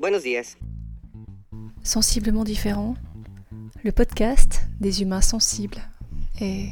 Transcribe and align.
Buenos 0.00 0.24
días. 0.24 0.56
Sensiblement 1.84 2.42
différent, 2.42 2.94
le 3.84 3.92
podcast 3.92 4.62
des 4.80 5.02
humains 5.02 5.20
sensibles 5.20 5.80
est 6.40 6.70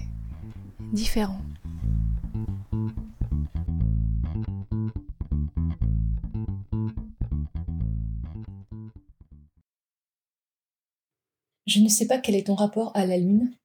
différent. 0.93 1.41
Je 11.67 11.79
ne 11.79 11.89
sais 11.89 12.09
pas 12.09 12.19
quel 12.19 12.35
est 12.35 12.49
ton 12.49 12.57
rapport 12.57 12.91
à 12.97 13.07
la 13.07 13.19
Lune, 13.19 13.57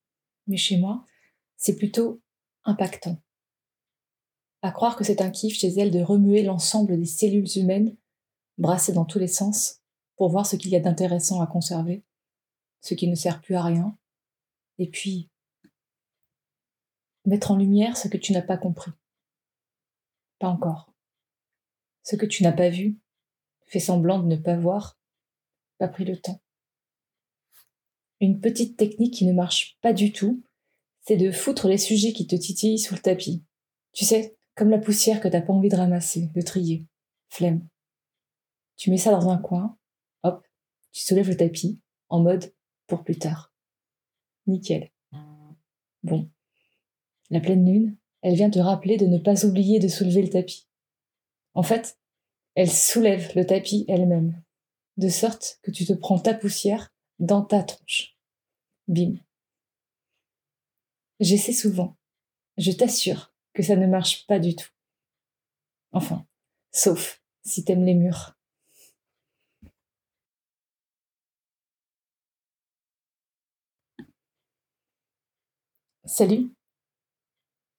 mais 0.46 0.58
chez 0.58 0.78
moi, 0.78 1.04
c'est 1.55 1.76
plutôt 1.76 2.21
impactant. 2.64 3.20
À 4.62 4.71
croire 4.71 4.96
que 4.96 5.04
c'est 5.04 5.21
un 5.21 5.32
kiff 5.32 5.58
chez 5.58 5.70
elle 5.70 5.89
de 5.89 6.00
remuer 6.00 6.44
l'ensemble 6.44 7.00
des 7.00 7.05
cellules 7.05 7.58
humaines, 7.58 7.98
brassées 8.58 8.94
dans 8.94 9.05
tous 9.05 9.20
les 9.20 9.28
sens, 9.28 9.82
pour 10.16 10.29
voir 10.29 10.46
ce 10.46 10.56
qu'il 10.56 10.71
y 10.71 10.75
a 10.75 10.79
d'intéressant 10.79 11.42
à 11.42 11.47
conserver, 11.47 12.04
ce 12.82 12.93
qui 12.93 13.07
ne 13.07 13.16
sert 13.16 13.42
plus 13.42 13.56
à 13.56 13.64
rien, 13.64 13.97
et 14.80 14.89
puis 14.89 15.30
mettre 17.25 17.52
en 17.52 17.57
lumière 17.57 17.97
ce 17.97 18.07
que 18.07 18.18
tu 18.18 18.32
n'as 18.32 18.42
pas 18.42 18.57
compris. 18.57 18.92
Pas 20.39 20.47
encore. 20.47 20.93
Ce 22.04 22.16
que 22.16 22.25
tu 22.25 22.43
n'as 22.43 22.54
pas 22.54 22.70
vu, 22.70 22.97
fait 23.68 23.80
semblant 23.80 24.20
de 24.20 24.28
ne 24.28 24.38
pas 24.38 24.56
voir, 24.56 24.97
pas 25.78 25.88
pris 25.88 26.05
le 26.05 26.18
temps. 26.18 26.42
Une 28.19 28.39
petite 28.39 28.78
technique 28.78 29.14
qui 29.14 29.25
ne 29.25 29.33
marche 29.33 29.78
pas 29.82 29.94
du 29.94 30.11
tout, 30.11 30.42
c'est 31.02 31.18
de 31.18 31.32
foutre 31.32 31.68
les 31.68 31.78
sujets 31.78 32.14
qui 32.14 32.25
te 32.25 32.36
titillent 32.36 32.80
sous 32.80 32.95
le 32.95 33.02
tapis. 33.02 33.44
Tu 33.94 34.05
sais, 34.05 34.38
comme 34.55 34.69
la 34.69 34.80
poussière 34.80 35.22
que 35.22 35.28
t'as 35.28 35.42
pas 35.42 35.53
envie 35.53 35.69
de 35.69 35.75
ramasser, 35.75 36.30
de 36.33 36.42
trier. 36.42 36.86
Flemme. 37.30 37.67
Tu 38.78 38.92
mets 38.92 38.98
ça 38.98 39.12
dans 39.12 39.30
un 39.30 39.38
coin, 39.38 39.78
hop, 40.23 40.48
tu 40.92 41.04
soulèves 41.04 41.30
le 41.30 41.38
tapis, 41.38 41.80
en 42.09 42.22
mode 42.22 42.53
pour 42.86 43.03
plus 43.03 43.17
tard. 43.17 43.53
Nickel. 44.45 44.92
Bon. 46.03 46.30
La 47.30 47.42
pleine 47.42 47.66
lune, 47.66 47.97
elle 48.22 48.36
vient 48.36 48.50
te 48.50 48.59
rappeler 48.59 48.97
de 48.97 49.08
ne 49.08 49.17
pas 49.17 49.45
oublier 49.45 49.80
de 49.80 49.88
soulever 49.88 50.22
le 50.22 50.30
tapis. 50.30 50.67
En 51.53 51.64
fait, 51.64 52.00
elle 52.56 52.72
soulève 52.72 53.31
le 53.36 53.45
tapis 53.45 53.84
elle-même, 53.88 54.42
de 54.97 55.09
sorte 55.09 55.59
que 55.64 55.72
tu 55.72 55.86
te 55.86 55.94
prends 55.94 56.19
ta 56.19 56.34
poussière 56.34 56.94
dans 57.19 57.41
ta 57.41 57.64
tronche. 57.64 58.16
Bim. 58.88 59.16
J'essaie 61.19 61.53
souvent. 61.53 61.97
Je 62.58 62.72
t'assure 62.72 63.34
que 63.53 63.64
ça 63.64 63.75
ne 63.75 63.88
marche 63.88 64.25
pas 64.28 64.39
du 64.39 64.56
tout. 64.56 64.69
Enfin, 65.91 66.25
sauf 66.72 67.22
si 67.44 67.64
t'aimes 67.64 67.86
les 67.86 67.95
murs. 67.95 68.36
Salut. 76.08 76.53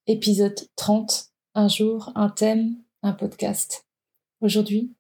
Épisode 0.07 0.69
30. 0.77 1.31
Un 1.55 1.69
jour, 1.69 2.13
un 2.15 2.29
thème, 2.29 2.77
un 3.03 3.15
podcast. 3.15 3.87
Aujourd'hui, 4.43 4.95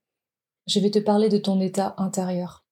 je 0.66 0.80
vais 0.80 0.90
te 0.90 0.98
parler 0.98 1.28
de 1.28 1.36
ton 1.36 1.60
état 1.60 1.94
intérieur 1.98 2.64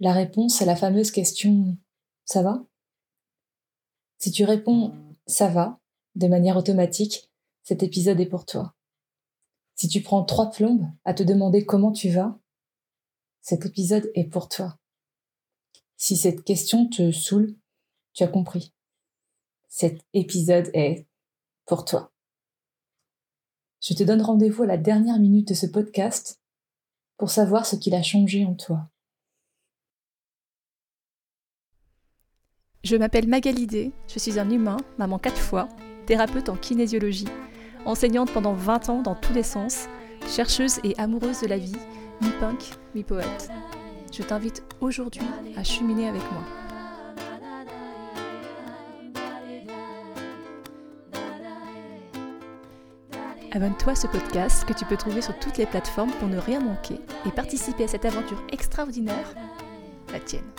la 0.00 0.12
réponse 0.12 0.60
à 0.60 0.66
la 0.66 0.76
fameuse 0.76 1.10
question 1.10 1.78
Ça 2.26 2.42
va? 2.42 2.62
Si 4.18 4.30
tu 4.32 4.44
réponds 4.44 4.92
Ça 5.26 5.48
va 5.48 5.80
de 6.14 6.28
manière 6.28 6.58
automatique, 6.58 7.30
cet 7.62 7.82
épisode 7.82 8.20
est 8.20 8.26
pour 8.26 8.44
toi. 8.44 8.74
Si 9.76 9.88
tu 9.88 10.02
prends 10.02 10.24
trois 10.24 10.50
plombes 10.50 10.86
à 11.04 11.14
te 11.14 11.22
demander 11.22 11.64
comment 11.64 11.90
tu 11.90 12.10
vas, 12.10 12.38
cet 13.40 13.64
épisode 13.64 14.10
est 14.14 14.24
pour 14.24 14.50
toi. 14.50 14.78
Si 15.96 16.18
cette 16.18 16.44
question 16.44 16.86
te 16.86 17.10
saoule, 17.10 17.56
tu 18.12 18.24
as 18.24 18.28
compris. 18.28 18.73
Cet 19.76 20.02
épisode 20.12 20.70
est 20.72 21.04
pour 21.66 21.84
toi. 21.84 22.12
Je 23.82 23.92
te 23.92 24.04
donne 24.04 24.22
rendez-vous 24.22 24.62
à 24.62 24.66
la 24.66 24.76
dernière 24.76 25.18
minute 25.18 25.48
de 25.48 25.54
ce 25.54 25.66
podcast 25.66 26.40
pour 27.16 27.28
savoir 27.28 27.66
ce 27.66 27.74
qu'il 27.74 27.96
a 27.96 28.02
changé 28.04 28.44
en 28.44 28.54
toi. 28.54 28.88
Je 32.84 32.94
m'appelle 32.94 33.26
Magalidé, 33.26 33.90
je 34.06 34.20
suis 34.20 34.38
un 34.38 34.48
humain, 34.48 34.76
maman 34.96 35.18
quatre 35.18 35.40
fois, 35.40 35.68
thérapeute 36.06 36.50
en 36.50 36.56
kinésiologie, 36.56 37.26
enseignante 37.84 38.32
pendant 38.32 38.54
20 38.54 38.90
ans 38.90 39.02
dans 39.02 39.16
tous 39.16 39.32
les 39.32 39.42
sens, 39.42 39.88
chercheuse 40.28 40.78
et 40.84 40.96
amoureuse 40.98 41.40
de 41.40 41.48
la 41.48 41.58
vie, 41.58 41.74
mi-punk, 42.20 42.62
mi-poète. 42.94 43.50
Je 44.12 44.22
t'invite 44.22 44.62
aujourd'hui 44.80 45.26
à 45.56 45.64
cheminer 45.64 46.08
avec 46.08 46.22
moi. 46.30 46.63
Abonne-toi 53.54 53.92
à 53.92 53.94
ce 53.94 54.08
podcast 54.08 54.64
que 54.64 54.72
tu 54.72 54.84
peux 54.84 54.96
trouver 54.96 55.22
sur 55.22 55.38
toutes 55.38 55.58
les 55.58 55.66
plateformes 55.66 56.10
pour 56.14 56.26
ne 56.26 56.38
rien 56.38 56.58
manquer 56.58 57.00
et 57.24 57.30
participer 57.30 57.84
à 57.84 57.88
cette 57.88 58.04
aventure 58.04 58.44
extraordinaire, 58.50 59.32
la 60.10 60.18
tienne. 60.18 60.50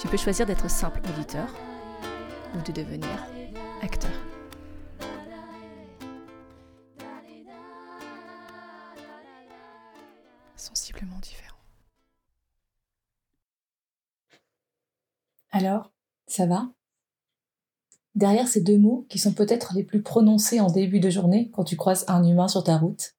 Tu 0.00 0.08
peux 0.08 0.16
choisir 0.16 0.46
d'être 0.46 0.68
simple 0.68 1.00
auditeur 1.08 1.46
ou 2.56 2.60
de 2.60 2.72
devenir 2.72 3.24
acteur. 3.82 4.10
Sensiblement 10.56 11.20
différent. 11.20 11.60
Alors, 15.52 15.92
ça 16.26 16.46
va? 16.46 16.66
Derrière 18.14 18.48
ces 18.48 18.60
deux 18.60 18.78
mots, 18.78 19.06
qui 19.08 19.18
sont 19.18 19.32
peut-être 19.32 19.74
les 19.74 19.82
plus 19.82 20.02
prononcés 20.02 20.60
en 20.60 20.70
début 20.70 21.00
de 21.00 21.10
journée 21.10 21.50
quand 21.50 21.64
tu 21.64 21.76
croises 21.76 22.04
un 22.08 22.24
humain 22.24 22.48
sur 22.48 22.62
ta 22.62 22.78
route, 22.78 23.16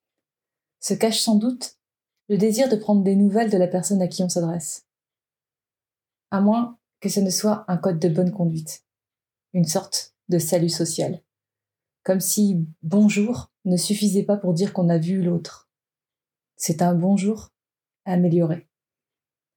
se 0.79 0.93
cache 0.93 1.19
sans 1.19 1.35
doute 1.35 1.77
le 2.29 2.37
désir 2.37 2.69
de 2.69 2.75
prendre 2.75 3.03
des 3.03 3.15
nouvelles 3.15 3.51
de 3.51 3.57
la 3.57 3.67
personne 3.67 4.01
à 4.01 4.07
qui 4.07 4.23
on 4.23 4.29
s'adresse 4.29 4.85
à 6.35 6.41
moins 6.41 6.77
que 6.99 7.09
ce 7.09 7.21
ne 7.21 7.29
soit 7.29 7.63
un 7.69 7.77
code 7.77 7.99
de 7.99 8.09
bonne 8.09 8.31
conduite, 8.31 8.83
une 9.53 9.63
sorte 9.63 10.15
de 10.27 10.37
salut 10.37 10.69
social. 10.69 11.23
Comme 12.03 12.19
si 12.19 12.67
bonjour 12.83 13.51
ne 13.63 13.77
suffisait 13.77 14.23
pas 14.23 14.35
pour 14.35 14.53
dire 14.53 14.73
qu'on 14.73 14.89
a 14.89 14.97
vu 14.97 15.21
l'autre. 15.23 15.69
C'est 16.57 16.81
un 16.81 16.93
bonjour 16.93 17.53
amélioré. 18.03 18.67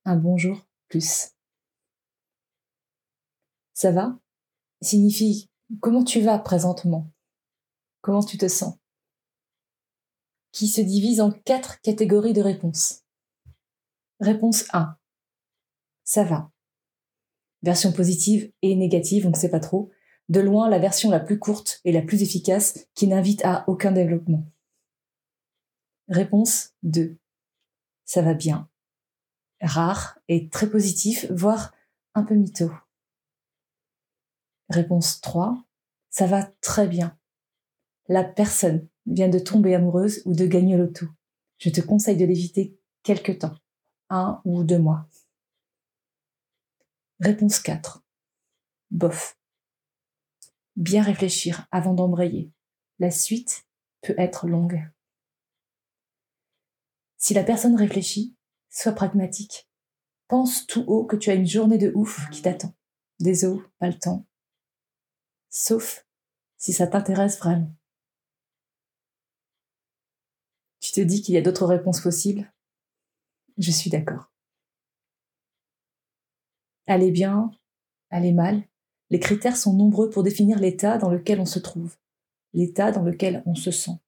Un 0.04 0.16
bonjour 0.16 0.66
plus. 0.88 1.32
Ça 3.74 3.90
va? 3.90 4.18
Signifie 4.82 5.50
comment 5.80 6.04
tu 6.04 6.20
vas 6.20 6.38
présentement, 6.38 7.10
comment 8.00 8.22
tu 8.22 8.38
te 8.38 8.48
sens, 8.48 8.76
qui 10.52 10.68
se 10.68 10.80
divise 10.80 11.20
en 11.20 11.30
quatre 11.30 11.80
catégories 11.80 12.32
de 12.32 12.42
réponses. 12.42 13.02
Réponse 14.20 14.64
1. 14.72 14.96
Ça 16.04 16.24
va 16.24 16.50
version 17.62 17.92
positive 17.92 18.52
et 18.62 18.74
négative, 18.74 19.26
on 19.26 19.30
ne 19.30 19.36
sait 19.36 19.50
pas 19.50 19.60
trop. 19.60 19.90
De 20.28 20.40
loin, 20.40 20.68
la 20.68 20.78
version 20.78 21.10
la 21.10 21.20
plus 21.20 21.38
courte 21.38 21.80
et 21.84 21.92
la 21.92 22.02
plus 22.02 22.22
efficace 22.22 22.86
qui 22.94 23.06
n'invite 23.06 23.44
à 23.44 23.64
aucun 23.66 23.92
développement. 23.92 24.44
Réponse 26.08 26.74
2. 26.82 27.16
Ça 28.04 28.22
va 28.22 28.34
bien. 28.34 28.68
Rare 29.60 30.18
et 30.28 30.48
très 30.48 30.70
positif, 30.70 31.26
voire 31.30 31.74
un 32.14 32.24
peu 32.24 32.34
mytho. 32.34 32.70
Réponse 34.68 35.20
3. 35.20 35.64
Ça 36.10 36.26
va 36.26 36.44
très 36.60 36.86
bien. 36.86 37.18
La 38.08 38.24
personne 38.24 38.88
vient 39.06 39.28
de 39.28 39.38
tomber 39.38 39.74
amoureuse 39.74 40.22
ou 40.24 40.34
de 40.34 40.46
gagner 40.46 40.76
l'auto. 40.76 41.06
Je 41.58 41.70
te 41.70 41.80
conseille 41.80 42.16
de 42.16 42.24
l'éviter 42.24 42.78
quelque 43.02 43.32
temps, 43.32 43.54
un 44.10 44.40
ou 44.44 44.64
deux 44.64 44.78
mois. 44.78 45.08
Réponse 47.20 47.58
4. 47.60 48.04
Bof. 48.90 49.38
Bien 50.76 51.02
réfléchir 51.02 51.66
avant 51.72 51.94
d'embrayer. 51.94 52.52
La 52.98 53.10
suite 53.10 53.66
peut 54.02 54.14
être 54.18 54.46
longue. 54.46 54.88
Si 57.16 57.34
la 57.34 57.42
personne 57.42 57.74
réfléchit, 57.74 58.36
sois 58.70 58.92
pragmatique. 58.92 59.68
Pense 60.28 60.66
tout 60.66 60.84
haut 60.86 61.04
que 61.04 61.16
tu 61.16 61.30
as 61.30 61.34
une 61.34 61.46
journée 61.46 61.78
de 61.78 61.90
ouf 61.94 62.30
qui 62.30 62.42
t'attend. 62.42 62.74
Désolé, 63.18 63.60
pas 63.78 63.88
le 63.88 63.98
temps. 63.98 64.27
Sauf 65.50 66.06
si 66.56 66.72
ça 66.72 66.86
t'intéresse 66.86 67.38
vraiment. 67.38 67.72
Tu 70.80 70.92
te 70.92 71.00
dis 71.00 71.22
qu'il 71.22 71.34
y 71.34 71.38
a 71.38 71.42
d'autres 71.42 71.66
réponses 71.66 72.00
possibles? 72.00 72.52
Je 73.56 73.70
suis 73.70 73.90
d'accord 73.90 74.30
aller 76.88 77.10
bien, 77.10 77.50
aller 78.10 78.32
mal. 78.32 78.62
Les 79.10 79.20
critères 79.20 79.56
sont 79.56 79.74
nombreux 79.74 80.10
pour 80.10 80.22
définir 80.22 80.58
l'état 80.58 80.98
dans 80.98 81.10
lequel 81.10 81.40
on 81.40 81.46
se 81.46 81.58
trouve, 81.58 81.96
l'état 82.52 82.90
dans 82.90 83.02
lequel 83.02 83.42
on 83.46 83.54
se 83.54 83.70
sent. 83.70 83.98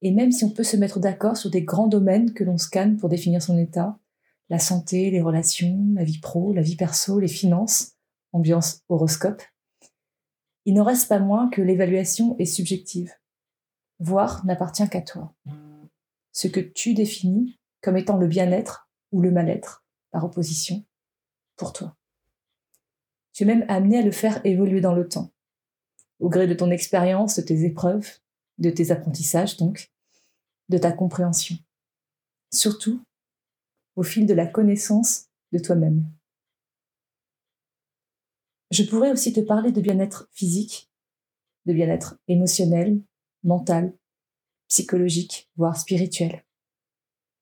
Et 0.00 0.10
même 0.10 0.32
si 0.32 0.44
on 0.44 0.50
peut 0.50 0.64
se 0.64 0.76
mettre 0.76 0.98
d'accord 0.98 1.36
sur 1.36 1.50
des 1.50 1.62
grands 1.62 1.86
domaines 1.86 2.32
que 2.32 2.44
l'on 2.44 2.58
scanne 2.58 2.96
pour 2.96 3.08
définir 3.08 3.42
son 3.42 3.58
état, 3.58 3.98
la 4.48 4.58
santé, 4.58 5.10
les 5.10 5.20
relations, 5.20 5.86
la 5.94 6.04
vie 6.04 6.18
pro, 6.18 6.52
la 6.52 6.62
vie 6.62 6.76
perso, 6.76 7.20
les 7.20 7.28
finances, 7.28 7.92
ambiance 8.32 8.82
horoscope, 8.88 9.42
il 10.64 10.74
n'en 10.74 10.84
reste 10.84 11.08
pas 11.08 11.18
moins 11.18 11.48
que 11.50 11.62
l'évaluation 11.62 12.36
est 12.38 12.46
subjective, 12.46 13.12
voire 13.98 14.44
n'appartient 14.46 14.88
qu'à 14.88 15.02
toi. 15.02 15.34
Ce 16.32 16.48
que 16.48 16.60
tu 16.60 16.94
définis 16.94 17.58
comme 17.80 17.96
étant 17.96 18.16
le 18.16 18.28
bien-être 18.28 18.88
ou 19.10 19.20
le 19.20 19.30
mal-être, 19.30 19.84
par 20.10 20.24
opposition, 20.24 20.84
pour 21.56 21.72
toi. 21.72 21.96
Tu 23.32 23.42
es 23.42 23.46
même 23.46 23.64
amené 23.68 23.98
à 23.98 24.02
le 24.02 24.12
faire 24.12 24.44
évoluer 24.44 24.80
dans 24.80 24.94
le 24.94 25.08
temps, 25.08 25.32
au 26.20 26.28
gré 26.28 26.46
de 26.46 26.54
ton 26.54 26.70
expérience, 26.70 27.36
de 27.36 27.42
tes 27.42 27.64
épreuves, 27.64 28.08
de 28.58 28.70
tes 28.70 28.90
apprentissages 28.90 29.56
donc, 29.56 29.92
de 30.68 30.78
ta 30.78 30.92
compréhension. 30.92 31.56
Surtout, 32.52 33.02
au 33.96 34.02
fil 34.02 34.26
de 34.26 34.34
la 34.34 34.46
connaissance 34.46 35.26
de 35.52 35.58
toi-même. 35.58 36.10
Je 38.72 38.84
pourrais 38.84 39.12
aussi 39.12 39.34
te 39.34 39.40
parler 39.40 39.70
de 39.70 39.82
bien-être 39.82 40.30
physique, 40.32 40.90
de 41.66 41.74
bien-être 41.74 42.16
émotionnel, 42.26 43.02
mental, 43.42 43.94
psychologique, 44.68 45.50
voire 45.56 45.76
spirituel. 45.76 46.42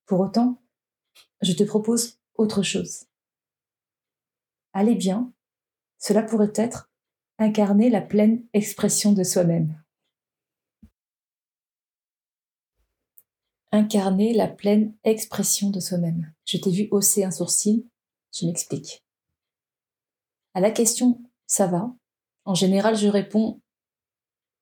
Pour 0.06 0.18
autant, 0.18 0.60
je 1.40 1.52
te 1.52 1.62
propose 1.62 2.18
autre 2.34 2.64
chose. 2.64 3.04
Aller 4.72 4.96
bien, 4.96 5.32
cela 5.98 6.24
pourrait 6.24 6.52
être 6.56 6.90
incarner 7.38 7.90
la 7.90 8.00
pleine 8.00 8.44
expression 8.52 9.12
de 9.12 9.22
soi-même. 9.22 9.80
Incarner 13.70 14.34
la 14.34 14.48
pleine 14.48 14.96
expression 15.04 15.70
de 15.70 15.78
soi-même. 15.78 16.34
Je 16.44 16.56
t'ai 16.56 16.72
vu 16.72 16.88
hausser 16.90 17.22
un 17.22 17.30
sourcil, 17.30 17.86
je 18.32 18.46
m'explique. 18.46 19.04
À 20.54 20.60
la 20.60 20.70
question 20.70 21.22
ça 21.46 21.66
va, 21.66 21.94
en 22.44 22.54
général 22.54 22.96
je 22.96 23.08
réponds 23.08 23.60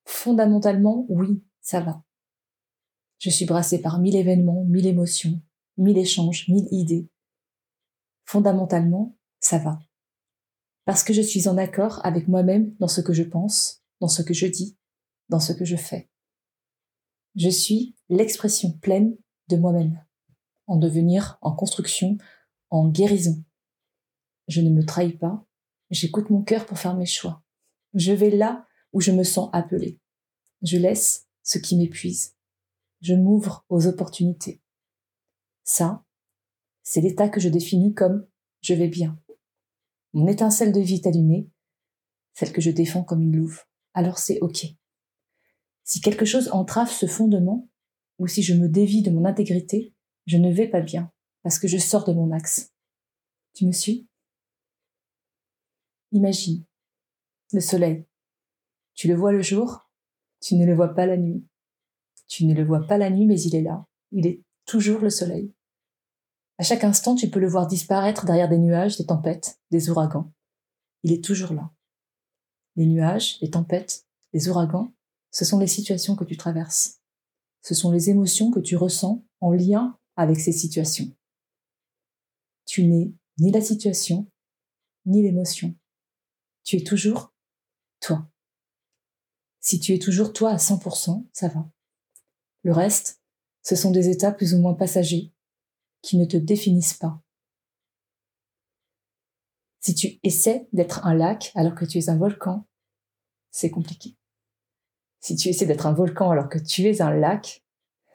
fondamentalement 0.05 1.07
oui, 1.09 1.43
ça 1.61 1.81
va. 1.81 2.03
Je 3.19 3.31
suis 3.31 3.47
brassée 3.47 3.83
par 3.83 3.99
mille 3.99 4.17
événements, 4.17 4.65
mille 4.65 4.87
émotions, 4.87 5.43
mille 5.77 5.99
échanges, 5.99 6.49
mille 6.49 6.69
idées. 6.71 7.09
Fondamentalement, 8.25 9.17
ça 9.41 9.59
va 9.59 9.81
parce 10.89 11.05
que 11.05 11.13
je 11.13 11.21
suis 11.21 11.49
en 11.49 11.59
accord 11.59 12.01
avec 12.03 12.29
moi-même 12.29 12.75
dans 12.77 12.89
ce 12.89 13.03
que 13.03 13.13
je 13.13 13.23
pense, 13.23 13.85
dans 14.01 14.09
ce 14.09 14.23
que 14.23 14.33
je 14.33 14.47
dis, 14.47 14.79
dans 15.29 15.39
ce 15.39 15.53
que 15.53 15.67
je 15.67 15.77
fais. 15.77 16.09
Je 17.37 17.51
suis 17.51 17.95
l'expression 18.09 18.73
pleine 18.73 19.15
de 19.49 19.59
moi-même, 19.59 20.03
en 20.67 20.79
devenir, 20.79 21.37
en 21.43 21.55
construction, 21.55 22.17
en 22.71 22.89
guérison. 22.89 23.45
Je 24.47 24.63
ne 24.63 24.71
me 24.71 24.83
trahis 24.83 25.13
pas, 25.13 25.45
j'écoute 25.91 26.31
mon 26.31 26.43
cœur 26.43 26.67
pour 26.67 26.79
faire 26.79 26.97
mes 26.97 27.07
choix. 27.07 27.43
Je 27.95 28.13
vais 28.13 28.31
là 28.31 28.67
où 28.93 29.01
je 29.01 29.13
me 29.13 29.25
sens 29.25 29.51
appelé. 29.53 29.99
Je 30.63 30.77
laisse 30.77 31.27
ce 31.43 31.59
qui 31.59 31.77
m'épuise. 31.77 32.37
Je 33.01 33.15
m'ouvre 33.15 33.65
aux 33.69 33.87
opportunités. 33.87 34.61
Ça, 35.65 36.05
c'est 36.83 37.01
l'état 37.01 37.29
que 37.29 37.41
je 37.41 37.49
définis 37.49 37.95
comme 37.95 38.27
je 38.61 38.75
vais 38.75 38.89
bien. 38.89 39.21
Mon 40.15 40.27
étincelle 40.27 40.73
de 40.73 40.81
vie 40.81 40.97
est 40.97 41.07
allumée, 41.07 41.51
celle 42.35 42.53
que 42.53 42.61
je 42.61 42.71
défends 42.71 43.05
comme 43.05 43.23
une 43.23 43.37
louve. 43.37 43.63
Alors 43.95 44.19
c'est 44.19 44.41
OK. 44.41 44.67
Si 45.85 46.01
quelque 46.01 46.25
chose 46.25 46.51
entrave 46.53 46.91
ce 46.91 47.07
fondement, 47.07 47.69
ou 48.19 48.27
si 48.27 48.43
je 48.43 48.55
me 48.55 48.69
dévie 48.69 49.03
de 49.03 49.11
mon 49.11 49.25
intégrité, 49.25 49.95
je 50.27 50.37
ne 50.37 50.53
vais 50.53 50.69
pas 50.69 50.81
bien, 50.81 51.13
parce 51.43 51.59
que 51.59 51.69
je 51.69 51.79
sors 51.79 52.05
de 52.05 52.13
mon 52.13 52.33
axe. 52.33 52.73
Tu 53.55 53.67
me 53.67 53.73
suis? 53.73 54.09
Imagine 56.13 56.65
le 57.53 57.61
soleil. 57.61 58.05
Tu 58.95 59.09
le 59.09 59.15
vois 59.15 59.33
le 59.33 59.43
jour, 59.43 59.89
tu 60.41 60.55
ne 60.57 60.67
le 60.67 60.75
vois 60.75 60.95
pas 60.95 61.07
la 61.07 61.17
nuit. 61.17 61.47
Tu 62.27 62.45
ne 62.45 62.55
le 62.55 62.65
vois 62.65 62.87
pas 62.87 62.99
la 62.99 63.11
nuit, 63.11 63.27
mais 63.27 63.41
il 63.41 63.55
est 63.55 63.63
là. 63.63 63.87
Il 64.13 64.27
est 64.27 64.43
toujours 64.65 65.01
le 65.01 65.11
soleil. 65.11 65.53
À 66.59 66.63
chaque 66.63 66.85
instant, 66.85 67.15
tu 67.15 67.31
peux 67.31 67.41
le 67.41 67.49
voir 67.49 67.67
disparaître 67.67 68.27
derrière 68.27 68.49
des 68.49 68.59
nuages, 68.59 68.99
des 68.99 69.07
tempêtes, 69.07 69.61
des 69.71 69.91
ouragans. 69.91 70.33
Il 71.05 71.13
est 71.13 71.25
toujours 71.25 71.53
là. 71.53 71.71
Les 72.77 72.87
nuages, 72.87 73.39
les 73.41 73.51
tempêtes, 73.51 74.07
les 74.33 74.49
ouragans, 74.49 74.93
ce 75.31 75.45
sont 75.45 75.59
les 75.59 75.67
situations 75.67 76.17
que 76.17 76.25
tu 76.25 76.37
traverses. 76.37 77.01
Ce 77.63 77.75
sont 77.75 77.93
les 77.93 78.11
émotions 78.11 78.51
que 78.51 78.61
tu 78.61 78.77
ressens 78.77 79.25
en 79.41 79.53
lien 79.53 79.99
avec 80.17 80.41
ces 80.41 80.53
situations. 80.53 81.11
Tu 82.67 82.85
n'es 82.85 83.13
ni 83.39 83.53
la 83.53 83.61
situation, 83.61 84.29
ni 85.07 85.23
l'émotion. 85.23 85.75
Tu 86.69 86.77
es 86.77 86.85
toujours 86.85 87.33
toi. 87.99 88.31
Si 89.59 89.81
tu 89.81 89.95
es 89.95 89.99
toujours 89.99 90.35
toi 90.35 90.51
à 90.51 90.57
100%, 90.57 91.27
ça 91.33 91.49
va. 91.49 91.67
Le 92.63 92.73
reste, 92.73 93.23
ce 93.63 93.75
sont 93.75 93.91
des 93.91 94.11
états 94.11 94.33
plus 94.33 94.53
ou 94.53 94.59
moins 94.59 94.75
passagers 94.75 95.33
qui 96.03 96.19
ne 96.19 96.27
te 96.27 96.37
définissent 96.37 96.93
pas. 96.93 97.23
Si 99.81 99.95
tu 99.95 100.21
essaies 100.23 100.69
d'être 100.75 101.07
un 101.07 101.15
lac 101.15 101.53
alors 101.55 101.75
que 101.75 101.87
tu 101.87 101.97
es 101.97 102.11
un 102.11 102.19
volcan, 102.19 102.69
c'est 103.51 103.71
compliqué. 103.71 104.19
Si 105.21 105.37
tu 105.37 105.49
essaies 105.49 105.65
d'être 105.65 105.87
un 105.87 105.95
volcan 105.95 106.31
alors 106.33 106.51
que 106.51 106.59
tu 106.59 106.87
es 106.87 107.01
un 107.01 107.15
lac, 107.15 107.65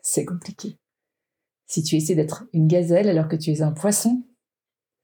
c'est 0.03 0.25
compliqué. 0.25 0.77
Si 1.65 1.81
tu 1.81 1.95
essaies 1.95 2.13
d'être 2.13 2.45
une 2.53 2.67
gazelle 2.67 3.09
alors 3.09 3.29
que 3.29 3.35
tu 3.35 3.49
es 3.49 3.63
un 3.63 3.71
poisson, 3.71 4.23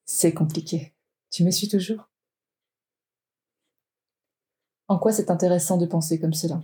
c'est 0.05 0.35
compliqué. 0.35 0.93
Tu 1.31 1.43
me 1.43 1.49
suis 1.49 1.67
toujours? 1.67 2.08
En 4.89 4.97
quoi 4.97 5.13
c'est 5.13 5.29
intéressant 5.29 5.77
de 5.77 5.85
penser 5.85 6.19
comme 6.19 6.33
cela? 6.33 6.63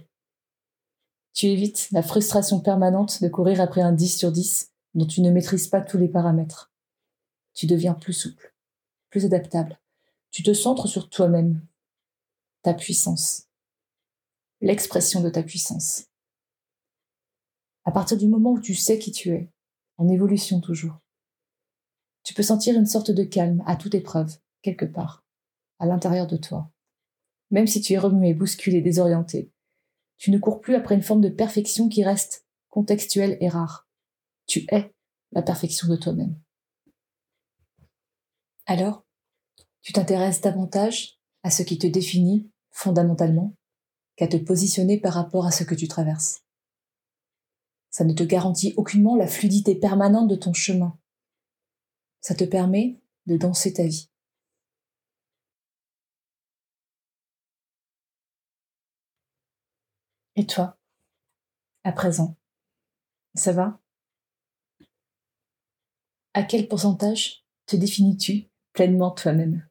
Tu 1.33 1.45
évites 1.45 1.89
la 1.91 2.01
frustration 2.01 2.59
permanente 2.59 3.21
de 3.21 3.29
courir 3.29 3.61
après 3.61 3.81
un 3.81 3.91
10 3.91 4.17
sur 4.17 4.31
10 4.31 4.71
dont 4.95 5.05
tu 5.05 5.21
ne 5.21 5.29
maîtrises 5.29 5.67
pas 5.67 5.81
tous 5.81 5.99
les 5.99 6.07
paramètres. 6.07 6.73
Tu 7.53 7.67
deviens 7.67 7.93
plus 7.93 8.13
souple, 8.13 8.55
plus 9.11 9.25
adaptable. 9.25 9.79
Tu 10.31 10.41
te 10.41 10.53
centres 10.53 10.87
sur 10.87 11.09
toi-même, 11.09 11.61
ta 12.63 12.73
puissance, 12.73 13.47
l'expression 14.59 15.21
de 15.21 15.29
ta 15.29 15.43
puissance. 15.43 16.05
À 17.83 17.91
partir 17.91 18.17
du 18.17 18.27
moment 18.27 18.53
où 18.53 18.59
tu 18.59 18.73
sais 18.73 18.97
qui 18.97 19.11
tu 19.11 19.29
es, 19.29 19.51
en 19.97 20.07
évolution 20.07 20.61
toujours, 20.61 20.99
tu 22.23 22.33
peux 22.33 22.43
sentir 22.43 22.75
une 22.75 22.87
sorte 22.87 23.11
de 23.11 23.23
calme 23.23 23.63
à 23.67 23.75
toute 23.75 23.93
épreuve, 23.93 24.35
quelque 24.63 24.85
part, 24.85 25.23
à 25.77 25.85
l'intérieur 25.85 26.25
de 26.25 26.37
toi. 26.37 26.71
Même 27.51 27.67
si 27.67 27.81
tu 27.81 27.93
es 27.93 27.97
remué, 27.97 28.33
bousculé, 28.33 28.81
désorienté, 28.81 29.51
tu 30.17 30.31
ne 30.31 30.39
cours 30.39 30.61
plus 30.61 30.75
après 30.75 30.95
une 30.95 31.01
forme 31.01 31.21
de 31.21 31.29
perfection 31.29 31.89
qui 31.89 32.03
reste 32.03 32.45
contextuelle 32.69 33.37
et 33.41 33.49
rare. 33.49 33.87
Tu 34.47 34.65
es 34.71 34.93
la 35.31 35.41
perfection 35.41 35.87
de 35.87 35.95
toi-même. 35.95 36.39
Alors, 38.65 39.05
tu 39.81 39.93
t'intéresses 39.93 40.41
davantage 40.41 41.19
à 41.43 41.51
ce 41.51 41.61
qui 41.61 41.77
te 41.77 41.87
définit 41.87 42.49
fondamentalement 42.71 43.55
qu'à 44.15 44.27
te 44.27 44.37
positionner 44.37 44.99
par 44.99 45.13
rapport 45.13 45.45
à 45.45 45.51
ce 45.51 45.63
que 45.63 45.75
tu 45.75 45.87
traverses. 45.87 46.43
Ça 47.91 48.03
ne 48.03 48.13
te 48.13 48.23
garantit 48.23 48.73
aucunement 48.77 49.15
la 49.15 49.27
fluidité 49.27 49.75
permanente 49.75 50.27
de 50.27 50.35
ton 50.35 50.53
chemin. 50.53 50.97
Ça 52.21 52.33
te 52.33 52.43
permet 52.43 52.99
de 53.25 53.37
danser 53.37 53.73
ta 53.73 53.85
vie. 53.85 54.09
Et 60.35 60.45
toi, 60.45 60.77
à 61.83 61.91
présent, 61.91 62.35
ça 63.35 63.53
va? 63.53 63.79
À 66.33 66.43
quel 66.43 66.67
pourcentage 66.67 67.45
te 67.65 67.75
définis-tu 67.75 68.49
pleinement 68.73 69.11
toi-même? 69.11 69.67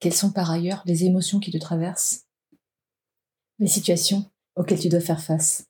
Quelles 0.00 0.14
sont 0.14 0.32
par 0.32 0.50
ailleurs 0.50 0.82
les 0.86 1.04
émotions 1.04 1.40
qui 1.40 1.50
te 1.50 1.58
traversent? 1.58 2.26
Les 3.58 3.68
situations 3.68 4.30
auxquelles 4.54 4.80
tu 4.80 4.88
dois 4.88 5.00
faire 5.00 5.22
face? 5.22 5.66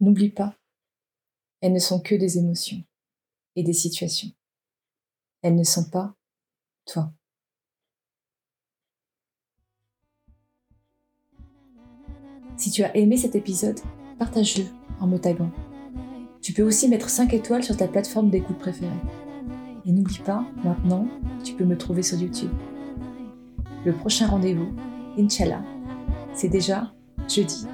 N'oublie 0.00 0.30
pas, 0.30 0.54
elles 1.62 1.72
ne 1.72 1.78
sont 1.78 2.00
que 2.00 2.14
des 2.14 2.38
émotions 2.38 2.84
et 3.54 3.62
des 3.62 3.72
situations. 3.72 4.30
Elles 5.42 5.56
ne 5.56 5.64
sont 5.64 5.88
pas 5.88 6.14
toi. 6.84 7.15
Si 12.56 12.70
tu 12.70 12.82
as 12.82 12.96
aimé 12.96 13.16
cet 13.16 13.34
épisode, 13.34 13.78
partage-le 14.18 14.64
en 15.00 15.06
me 15.06 15.18
taguant. 15.18 15.50
Tu 16.40 16.52
peux 16.52 16.62
aussi 16.62 16.88
mettre 16.88 17.10
5 17.10 17.34
étoiles 17.34 17.62
sur 17.62 17.76
ta 17.76 17.86
plateforme 17.86 18.30
d'écoute 18.30 18.58
préférée. 18.58 18.90
Et 19.84 19.92
n'oublie 19.92 20.20
pas, 20.24 20.44
maintenant, 20.64 21.06
tu 21.44 21.54
peux 21.54 21.64
me 21.64 21.76
trouver 21.76 22.02
sur 22.02 22.18
YouTube. 22.18 22.50
Le 23.84 23.92
prochain 23.92 24.26
rendez-vous, 24.26 24.74
Inch'Allah, 25.18 25.62
c'est 26.34 26.48
déjà 26.48 26.92
jeudi. 27.28 27.66